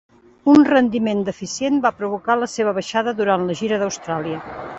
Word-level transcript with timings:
Un 0.51 0.61
rendiment 0.69 1.21
deficient 1.27 1.77
va 1.83 1.91
provocar 1.99 2.39
la 2.45 2.49
seva 2.57 2.75
baixada 2.79 3.15
durant 3.21 3.47
la 3.53 3.59
gira 3.61 3.81
d'Austràlia. 3.85 4.43